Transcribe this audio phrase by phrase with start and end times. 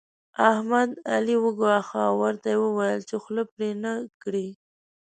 [0.49, 3.93] احمد؛ علي وګواښه او ورته ويې ويل چې خوله پرې نه
[4.23, 4.47] کړې.